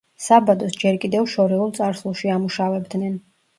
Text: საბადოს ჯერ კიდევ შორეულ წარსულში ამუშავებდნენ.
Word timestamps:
საბადოს 0.27 0.73
ჯერ 0.83 0.97
კიდევ 1.03 1.29
შორეულ 1.35 1.75
წარსულში 1.81 2.35
ამუშავებდნენ. 2.39 3.25